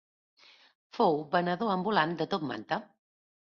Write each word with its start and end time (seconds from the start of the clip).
Fou 0.99 1.19
venedor 1.37 1.75
ambulant 1.75 2.17
de 2.25 2.29
top 2.35 2.49
manta. 2.55 2.83